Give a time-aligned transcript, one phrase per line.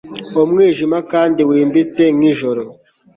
[0.41, 2.63] Umwijima kandi wimbitse nkijoro